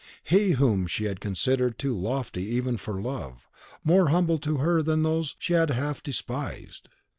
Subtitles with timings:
[0.23, 3.47] He whom she had considered too lofty even for love,
[3.83, 6.89] more humble to her than those she had half despised!